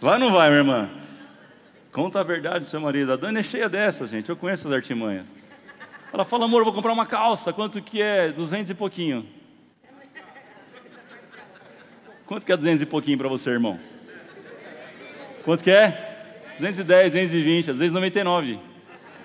[0.00, 0.90] Vai ou não vai, minha irmã?
[1.92, 3.12] Conta a verdade do seu marido.
[3.12, 4.30] A Dani é cheia dessas, gente.
[4.30, 5.26] Eu conheço as artimanhas.
[6.10, 7.52] Ela fala, amor, eu vou comprar uma calça.
[7.52, 8.32] Quanto que é?
[8.32, 9.28] Duzentos e pouquinho.
[12.24, 13.78] Quanto que é duzentos e pouquinho para você, irmão?
[15.44, 16.54] Quanto que é?
[16.58, 18.58] 210, 220, às vezes 99.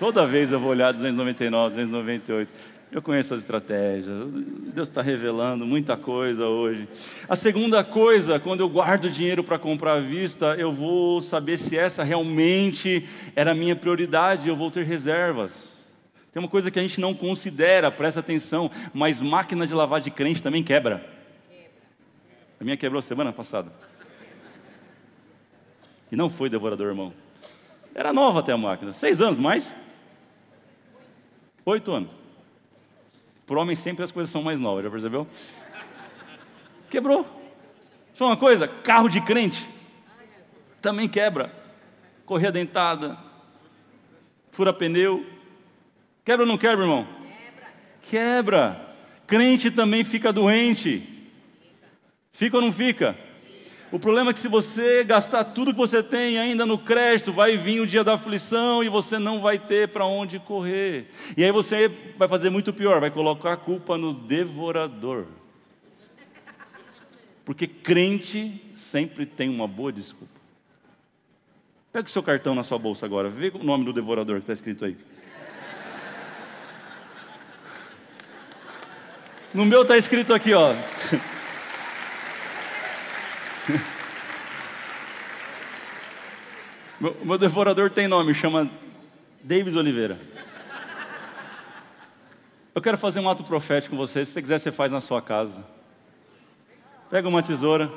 [0.00, 2.50] Toda vez eu vou olhar 299, 298.
[2.90, 4.30] Eu conheço as estratégias.
[4.72, 6.88] Deus está revelando muita coisa hoje.
[7.28, 11.76] A segunda coisa, quando eu guardo dinheiro para comprar à vista, eu vou saber se
[11.76, 14.48] essa realmente era a minha prioridade.
[14.48, 15.86] Eu vou ter reservas.
[16.32, 20.10] Tem uma coisa que a gente não considera, presta atenção, mas máquina de lavar de
[20.10, 21.04] crente também quebra.
[22.58, 23.70] A minha quebrou semana passada.
[26.10, 27.12] E não foi devorador, irmão.
[27.94, 28.94] Era nova até a máquina.
[28.94, 29.70] Seis anos mais?
[31.70, 32.10] Oito anos.
[33.46, 35.26] Por homem sempre as coisas são mais novas, já percebeu?
[36.90, 37.24] Quebrou.
[38.14, 39.68] Só uma coisa, carro de crente
[40.82, 41.54] também quebra.
[42.26, 43.16] Correia dentada,
[44.50, 45.24] fura pneu,
[46.24, 47.06] Quebra ou não quebra, irmão?
[47.06, 47.72] Quebra.
[48.02, 48.94] Quebra.
[49.26, 51.06] Crente também fica doente.
[52.32, 53.16] Fica ou não fica?
[53.92, 57.56] O problema é que se você gastar tudo que você tem ainda no crédito, vai
[57.56, 61.10] vir o dia da aflição e você não vai ter para onde correr.
[61.36, 65.26] E aí você vai fazer muito pior, vai colocar a culpa no devorador.
[67.44, 70.38] Porque crente sempre tem uma boa desculpa.
[71.92, 74.52] Pega o seu cartão na sua bolsa agora, vê o nome do devorador que está
[74.52, 74.96] escrito aí.
[79.52, 80.72] No meu está escrito aqui, ó.
[87.00, 88.70] meu, meu devorador tem nome, chama
[89.42, 90.18] Davis Oliveira.
[92.74, 94.24] Eu quero fazer um ato profético com você.
[94.24, 95.64] Se você quiser, você faz na sua casa.
[97.10, 97.90] Pega uma tesoura.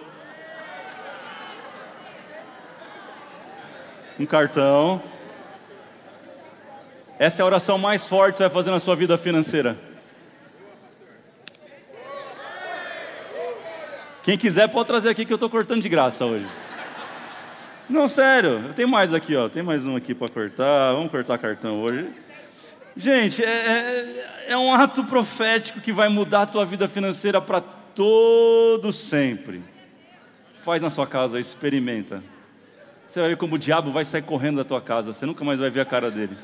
[4.20, 5.02] Um cartão.
[7.20, 9.93] Essa é a oração mais forte que você vai fazer na sua vida financeira.
[14.24, 16.48] Quem quiser pode trazer aqui que eu estou cortando de graça hoje.
[17.90, 19.50] Não, sério, tem mais aqui, ó.
[19.50, 20.94] Tem mais um aqui para cortar.
[20.94, 22.08] Vamos cortar cartão hoje.
[22.96, 27.60] Gente, é, é, é, um ato profético que vai mudar a tua vida financeira para
[27.60, 29.62] todo sempre.
[30.54, 32.24] Faz na sua casa, experimenta.
[33.06, 35.14] Você vai ver como o diabo vai sair correndo da tua casa.
[35.14, 36.38] Você nunca mais vai ver a cara dele.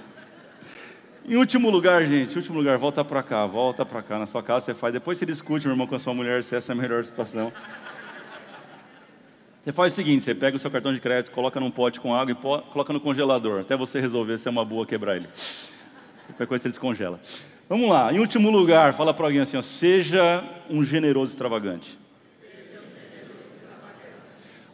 [1.29, 4.65] Em último lugar, gente, último lugar, volta para cá, volta para cá na sua casa,
[4.65, 4.91] você faz.
[4.91, 7.53] Depois você discute, meu irmão, com a sua mulher se essa é a melhor situação.
[9.63, 12.15] Você faz o seguinte: você pega o seu cartão de crédito, coloca num pote com
[12.15, 15.27] água e coloca no congelador, até você resolver se é uma boa quebrar ele.
[16.29, 17.19] Qualquer coisa você descongela.
[17.69, 21.99] Vamos lá, em último lugar, fala para alguém assim: ó, seja um generoso extravagante.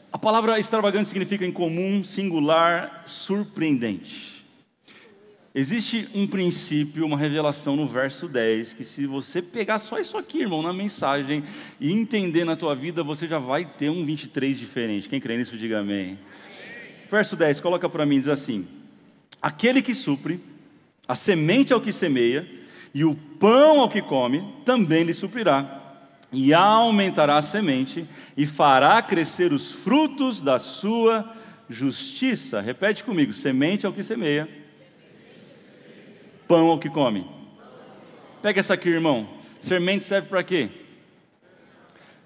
[0.09, 4.34] A palavra extravagante significa incomum, singular, surpreendente.
[5.57, 10.41] Existe um princípio, uma revelação no verso 10, que se você pegar só isso aqui,
[10.41, 11.45] irmão, na mensagem,
[11.79, 15.07] e entender na tua vida, você já vai ter um 23 diferente.
[15.07, 16.19] Quem crê nisso, diga amém.
[17.09, 18.67] Verso 10, coloca para mim, diz assim:
[19.41, 20.41] Aquele que supre,
[21.07, 22.45] a semente ao que semeia,
[22.93, 26.01] e o pão ao que come também lhe suprirá,
[26.33, 31.33] e aumentará a semente, e fará crescer os frutos da sua
[31.69, 32.59] justiça.
[32.59, 34.64] Repete comigo: semente ao que semeia,
[36.47, 37.25] pão ao que come.
[38.41, 39.27] Pega essa aqui, irmão.
[39.61, 40.69] Semente serve para quê?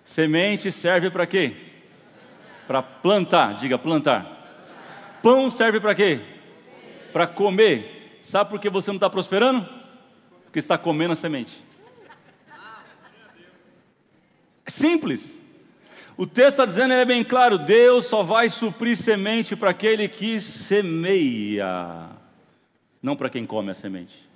[0.03, 1.55] Semente serve para quê?
[2.67, 4.39] Para plantar, diga plantar.
[5.21, 6.19] Pão serve para quê?
[7.13, 8.19] Para comer.
[8.21, 9.67] Sabe por que você não está prosperando?
[10.45, 11.63] Porque está comendo a semente.
[14.65, 15.39] É simples.
[16.17, 20.41] O texto está dizendo, é bem claro: Deus só vai suprir semente para aquele que
[20.41, 22.09] semeia,
[23.01, 24.27] não para quem come a semente.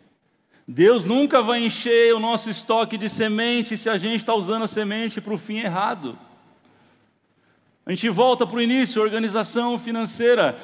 [0.68, 4.68] Deus nunca vai encher o nosso estoque de semente se a gente está usando a
[4.68, 6.18] semente para o fim errado.
[7.86, 10.58] A gente volta para o início, organização financeira.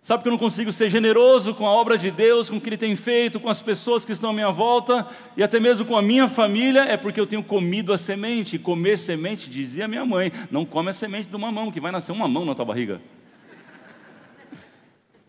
[0.00, 2.68] Sabe que eu não consigo ser generoso com a obra de Deus, com o que
[2.68, 5.96] Ele tem feito, com as pessoas que estão à minha volta e até mesmo com
[5.96, 8.58] a minha família, é porque eu tenho comido a semente.
[8.58, 12.16] Comer semente, dizia minha mãe, não come a semente do mamão, que vai nascer um
[12.16, 13.00] mamão na tua barriga.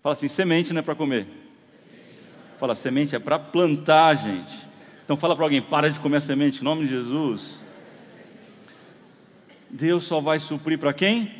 [0.04, 1.45] Fala assim: semente não é para comer.
[2.66, 4.56] Fala, semente é para plantar, gente.
[5.04, 7.62] Então fala para alguém: para de comer a semente, em nome de Jesus.
[9.70, 11.32] Deus só vai suprir para quem?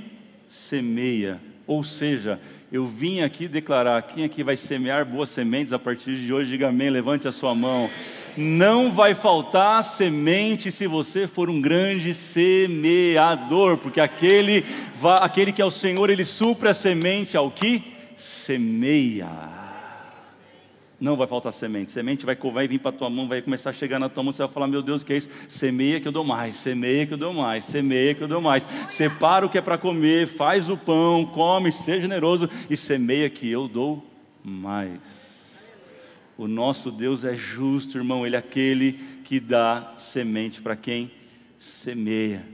[0.48, 1.42] Semeia.
[1.66, 2.40] Ou seja,
[2.72, 6.52] eu vim aqui declarar: quem aqui vai semear boas sementes a partir de hoje?
[6.52, 7.90] Diga amém, levante a sua mão.
[8.38, 14.64] Não vai faltar semente se você for um grande semeador, porque aquele,
[15.20, 17.82] aquele que é o Senhor, ele supre a semente ao que
[18.16, 19.65] semeia.
[21.00, 21.92] Não vai faltar semente.
[21.92, 24.32] Semente vai, vai vir para tua mão, vai começar a chegar na tua mão.
[24.32, 25.30] Você vai falar: Meu Deus, o que é isso?
[25.48, 28.66] Semeia que eu dou mais, semeia que eu dou mais, semeia que eu dou mais.
[28.88, 33.50] Separa o que é para comer, faz o pão, come, seja generoso e semeia que
[33.50, 34.06] eu dou
[34.44, 35.26] mais.
[36.38, 38.26] O nosso Deus é justo, irmão.
[38.26, 38.94] Ele é aquele
[39.26, 41.12] que dá semente para quem
[41.60, 42.46] semeia.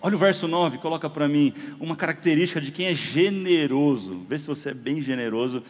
[0.00, 4.24] Olha o verso 9, coloca para mim uma característica de quem é generoso.
[4.28, 5.62] Vê se você é bem generoso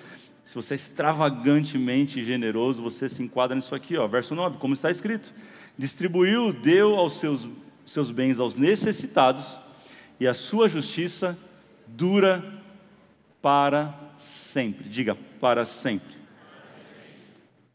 [0.49, 4.91] se você é extravagantemente generoso, você se enquadra nisso aqui, ó, verso 9, como está
[4.91, 5.31] escrito:
[5.77, 7.47] Distribuiu, deu aos seus,
[7.85, 9.61] seus bens aos necessitados,
[10.19, 11.39] e a sua justiça
[11.87, 12.43] dura
[13.43, 14.89] para sempre.
[14.89, 16.17] Diga, para sempre.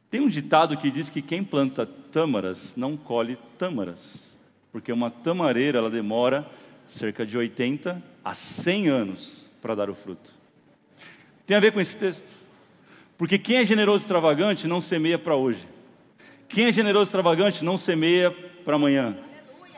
[0.09, 4.35] Tem um ditado que diz que quem planta tâmaras não colhe tâmaras,
[4.71, 6.49] porque uma tamareira ela demora
[6.87, 10.31] cerca de 80 a 100 anos para dar o fruto.
[11.45, 12.42] Tem a ver com esse texto?
[13.23, 15.65] Porque quem é generoso e extravagante não semeia para hoje.
[16.49, 18.29] Quem é generoso e extravagante não semeia
[18.65, 19.15] para amanhã.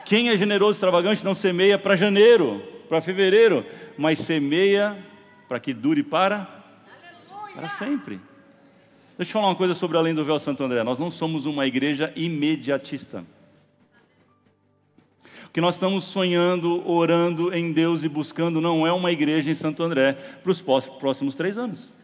[0.04, 3.64] Quem é generoso e extravagante não semeia para janeiro, para fevereiro,
[3.96, 4.98] mas semeia
[5.48, 6.64] para que dure para
[7.54, 8.16] para sempre.
[9.16, 10.82] Deixa eu te falar uma coisa sobre além do véu Santo André.
[10.82, 13.24] Nós não somos uma igreja imediatista.
[15.44, 19.54] O que nós estamos sonhando, orando em Deus e buscando não é uma igreja em
[19.54, 21.94] Santo André para os próximos três anos.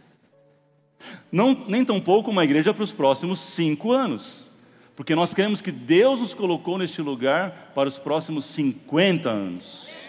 [1.30, 4.50] Não, nem tampouco uma igreja para os próximos cinco anos,
[4.94, 10.02] porque nós cremos que Deus nos colocou neste lugar para os próximos 50 anos.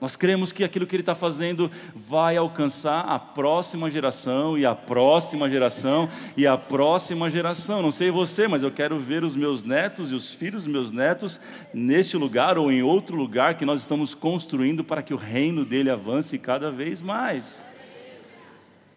[0.00, 4.74] Nós cremos que aquilo que Ele está fazendo vai alcançar a próxima geração, e a
[4.74, 7.80] próxima geração, e a próxima geração.
[7.80, 10.92] Não sei você, mas eu quero ver os meus netos e os filhos dos meus
[10.92, 11.40] netos
[11.72, 15.90] neste lugar ou em outro lugar que nós estamos construindo para que o reino dele
[15.90, 17.64] avance cada vez mais.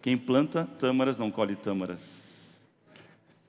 [0.02, 2.30] Quem planta tâmaras não colhe tâmaras.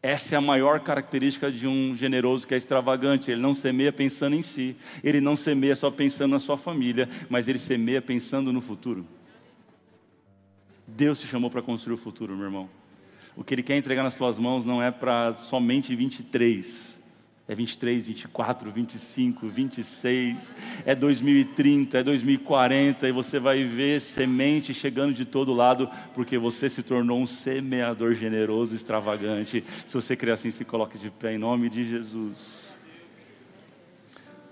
[0.03, 3.29] Essa é a maior característica de um generoso que é extravagante.
[3.29, 7.47] Ele não semeia pensando em si, ele não semeia só pensando na sua família, mas
[7.47, 9.05] ele semeia pensando no futuro.
[10.87, 12.69] Deus te chamou para construir o futuro, meu irmão.
[13.35, 16.99] O que Ele quer entregar nas suas mãos não é para somente 23,
[17.47, 20.53] é 23, 24, 25, 26,
[20.85, 26.69] é 2030, é 2040, e você vai ver semente chegando de todo lado, porque você
[26.69, 29.63] se tornou um semeador generoso, extravagante.
[29.85, 32.73] Se você crer assim, se coloque de pé em nome de Jesus.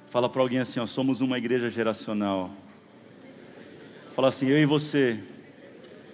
[0.10, 2.52] Fala para alguém assim: ó, somos uma igreja geracional.
[4.16, 5.24] Fala assim: eu e você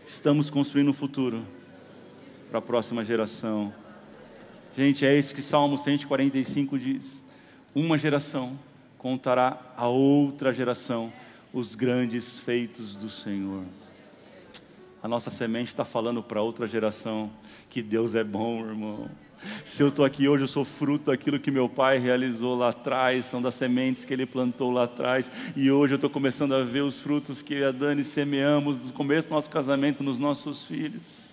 [0.05, 1.43] estamos construindo um futuro
[2.49, 3.73] para a próxima geração.
[4.75, 7.23] Gente, é isso que Salmo 145 diz.
[7.73, 8.59] Uma geração
[8.97, 11.13] contará a outra geração
[11.53, 13.63] os grandes feitos do Senhor.
[15.01, 17.31] A nossa semente está falando para outra geração
[17.69, 19.09] que Deus é bom, irmão.
[19.63, 23.25] Se eu estou aqui hoje, eu sou fruto daquilo que meu pai realizou lá atrás,
[23.27, 26.81] são das sementes que ele plantou lá atrás, e hoje eu estou começando a ver
[26.81, 30.65] os frutos que eu e a Dani semeamos no começo do nosso casamento nos nossos
[30.65, 31.24] filhos.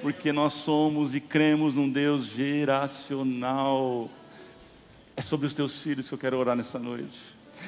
[0.00, 4.08] Porque nós somos e cremos num Deus geracional.
[5.16, 7.18] É sobre os teus filhos que eu quero orar nessa noite.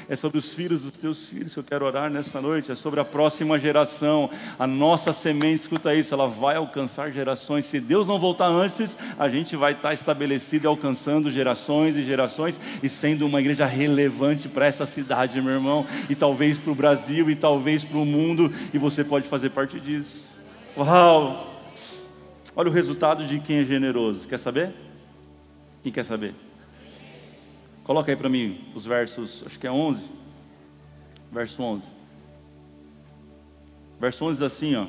[0.08, 2.72] É sobre os filhos dos teus filhos que eu quero orar nessa noite.
[2.72, 4.30] É sobre a próxima geração.
[4.58, 7.64] A nossa semente, escuta isso, ela vai alcançar gerações.
[7.66, 12.60] Se Deus não voltar antes, a gente vai estar estabelecido e alcançando gerações e gerações
[12.82, 15.86] e sendo uma igreja relevante para essa cidade, meu irmão.
[16.08, 18.52] E talvez para o Brasil e talvez para o mundo.
[18.72, 20.30] E você pode fazer parte disso.
[20.76, 21.51] Uau!
[22.54, 24.28] Olha o resultado de quem é generoso.
[24.28, 24.74] Quer saber?
[25.82, 26.34] Quem quer saber?
[27.82, 30.08] Coloca aí para mim os versos, acho que é 11.
[31.32, 31.84] Verso 11.
[33.98, 34.86] Verso 11 diz assim, ó.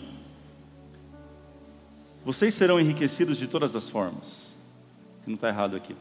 [2.25, 4.53] Vocês serão enriquecidos de todas as formas.
[5.21, 5.95] Se não está errado aqui.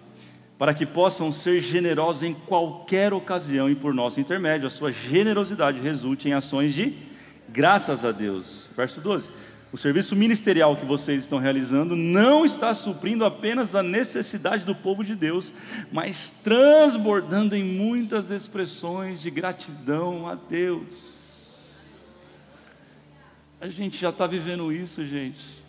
[0.59, 5.81] Para que possam ser generosos em qualquer ocasião e por nosso intermédio, a sua generosidade
[5.81, 6.97] resulte em ações de
[7.49, 8.67] graças a Deus.
[8.77, 9.31] Verso 12
[9.73, 15.03] o serviço ministerial que vocês estão realizando não está suprindo apenas a necessidade do povo
[15.03, 15.51] de Deus,
[15.91, 21.23] mas transbordando em muitas expressões de gratidão a Deus.
[23.59, 25.63] A gente já está vivendo isso, gente.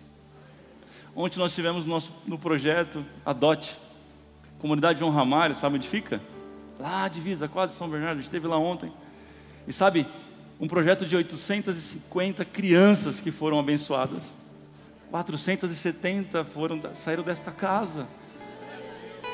[1.15, 3.77] Ontem nós tivemos nosso, no projeto Adote,
[4.59, 6.19] comunidade João Ramalho, sabe onde fica?
[6.77, 8.91] Lá, divisa, quase São Bernardo, a gente esteve lá ontem.
[9.65, 10.05] E sabe,
[10.59, 14.23] um projeto de 850 crianças que foram abençoadas.
[15.11, 18.07] 470 foram, saíram desta casa.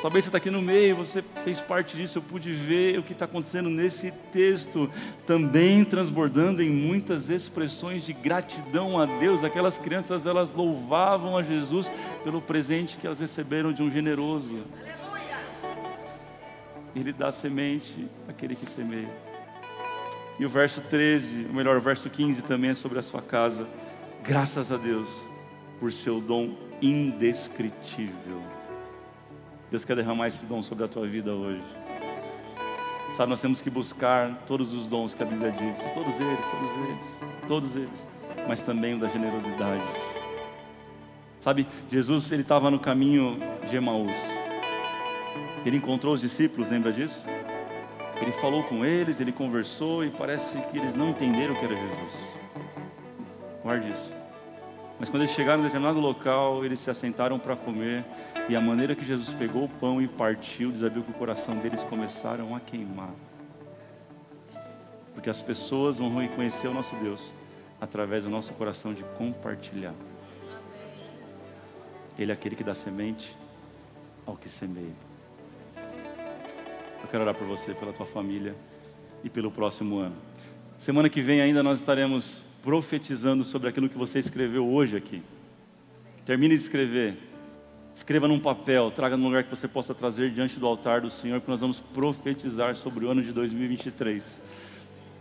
[0.01, 3.11] Talvez você está aqui no meio, você fez parte disso, eu pude ver o que
[3.11, 4.89] está acontecendo nesse texto,
[5.25, 9.43] também transbordando em muitas expressões de gratidão a Deus.
[9.43, 11.91] Aquelas crianças, elas louvavam a Jesus
[12.23, 14.63] pelo presente que elas receberam de um generoso.
[16.95, 19.28] Ele dá semente àquele que semeia.
[20.39, 23.67] E o verso 13, ou melhor, o verso 15 também é sobre a sua casa.
[24.23, 25.13] Graças a Deus
[25.81, 28.41] por seu dom indescritível.
[29.69, 31.61] Deus quer derramar esse dom sobre a tua vida hoje.
[33.17, 36.87] Sabe, nós temos que buscar todos os dons que a Bíblia diz, todos eles, todos
[36.87, 37.05] eles,
[37.47, 38.07] todos eles,
[38.47, 39.83] mas também o da generosidade.
[41.41, 43.37] Sabe, Jesus ele estava no caminho
[43.67, 44.17] de Emaús.
[45.65, 47.25] Ele encontrou os discípulos, lembra disso?
[48.21, 52.13] Ele falou com eles, ele conversou e parece que eles não entenderam que era Jesus.
[53.63, 54.13] Guarde isso.
[54.99, 58.03] Mas quando eles chegaram em determinado local, eles se assentaram para comer
[58.49, 61.83] e a maneira que Jesus pegou o pão e partiu, desabiu que o coração deles
[61.83, 63.13] começaram a queimar.
[65.13, 67.31] Porque as pessoas vão reconhecer o nosso Deus
[67.79, 69.93] através do nosso coração de compartilhar.
[72.17, 73.37] Ele é aquele que dá semente
[74.25, 75.08] ao que semeia.
[77.01, 78.55] Eu quero orar por você, pela tua família
[79.23, 80.15] e pelo próximo ano.
[80.77, 85.21] Semana que vem ainda nós estaremos profetizando sobre aquilo que você escreveu hoje aqui.
[86.25, 87.17] Termine de escrever.
[87.95, 91.41] Escreva num papel, traga num lugar que você possa trazer diante do altar do Senhor,
[91.41, 94.41] que nós vamos profetizar sobre o ano de 2023.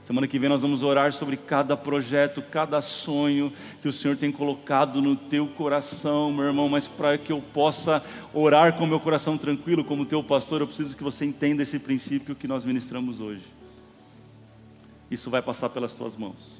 [0.09, 3.53] Semana que vem nós vamos orar sobre cada projeto, cada sonho
[3.83, 6.67] que o Senhor tem colocado no teu coração, meu irmão.
[6.67, 8.03] Mas para que eu possa
[8.33, 12.35] orar com meu coração tranquilo, como teu pastor, eu preciso que você entenda esse princípio
[12.35, 13.45] que nós ministramos hoje.
[15.11, 16.55] Isso vai passar pelas tuas mãos,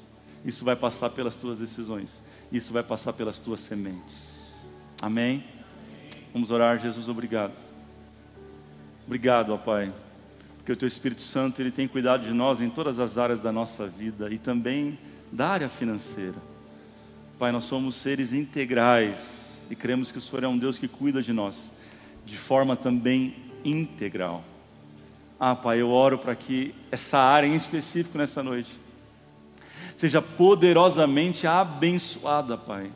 [0.45, 2.21] isso vai passar pelas tuas decisões,
[2.51, 4.15] isso vai passar pelas tuas sementes.
[5.01, 5.43] Amém?
[6.31, 7.53] Vamos orar, Jesus, obrigado.
[9.07, 9.91] Obrigado, ó Pai
[10.69, 13.51] porque o Teu Espírito Santo ele tem cuidado de nós em todas as áreas da
[13.51, 14.99] nossa vida e também
[15.31, 16.35] da área financeira.
[17.39, 21.23] Pai, nós somos seres integrais e cremos que o Senhor é um Deus que cuida
[21.23, 21.71] de nós
[22.23, 24.43] de forma também integral.
[25.39, 28.69] Ah, Pai, eu oro para que essa área em específico nessa noite
[29.97, 32.91] seja poderosamente abençoada, Pai.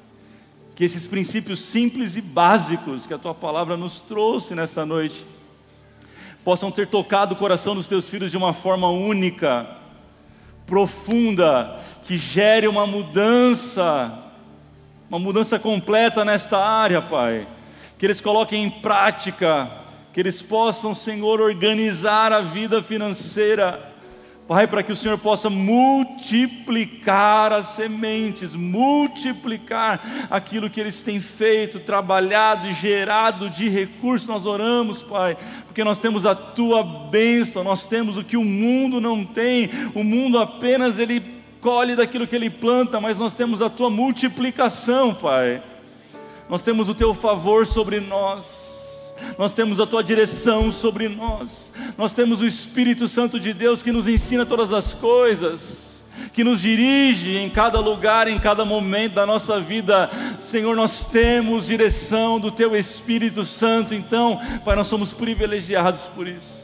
[0.75, 5.25] Que esses princípios simples e básicos que a tua palavra nos trouxe nessa noite
[6.43, 9.65] possam ter tocado o coração dos teus filhos de uma forma única,
[10.65, 14.11] profunda, que gere uma mudança,
[15.09, 17.47] uma mudança completa nesta área, Pai.
[17.97, 19.69] Que eles coloquem em prática,
[20.11, 23.92] que eles possam, Senhor, organizar a vida financeira
[24.45, 31.79] Pai, para que o Senhor possa multiplicar as sementes, multiplicar aquilo que eles têm feito,
[31.79, 37.87] trabalhado e gerado de recursos, nós oramos, Pai, porque nós temos a tua bênção, nós
[37.87, 41.23] temos o que o mundo não tem, o mundo apenas ele
[41.61, 45.63] colhe daquilo que ele planta, mas nós temos a tua multiplicação, Pai,
[46.49, 48.62] nós temos o teu favor sobre nós
[49.37, 53.91] nós temos a tua direção sobre nós, nós temos o Espírito Santo de Deus que
[53.91, 55.91] nos ensina todas as coisas.
[56.31, 60.09] que nos dirige em cada lugar, em cada momento da nossa vida.
[60.39, 66.63] Senhor, nós temos direção do Teu Espírito Santo, então, Pai, nós somos privilegiados por isso.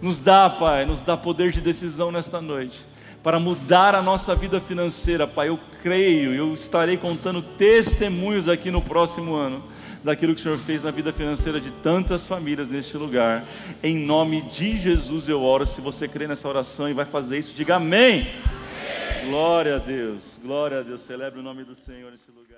[0.00, 2.78] Nos dá, Pai, nos dá poder de decisão nesta noite,
[3.22, 5.48] para mudar a nossa vida financeira, Pai.
[5.48, 9.62] Eu creio, eu estarei contando testemunhos aqui no próximo ano
[10.02, 13.44] daquilo que o Senhor fez na vida financeira de tantas famílias neste lugar.
[13.82, 15.66] Em nome de Jesus eu oro.
[15.66, 18.20] Se você crê nessa oração e vai fazer isso, diga amém.
[18.20, 19.30] amém.
[19.30, 21.02] Glória a Deus, glória a Deus.
[21.02, 22.49] Celebre o nome do Senhor nesse lugar.